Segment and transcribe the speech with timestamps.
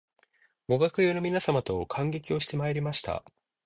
[0.67, 3.23] ご学友の皆様と観劇をしてまいりました